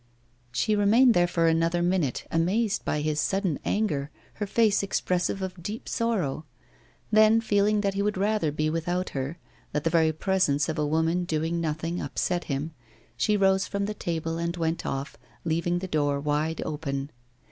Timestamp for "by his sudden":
2.83-3.59